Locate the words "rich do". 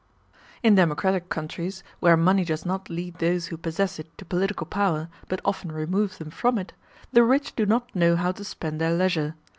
7.23-7.67